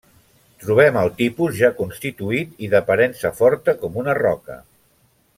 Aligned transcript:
Trobem 0.61 0.95
al 1.01 1.09
tipus 1.19 1.59
ja 1.59 1.69
constituït 1.81 2.63
i 2.67 2.73
d'aparença 2.73 3.31
forta 3.43 3.75
com 3.83 3.99
una 4.05 4.17
roca. 4.21 4.57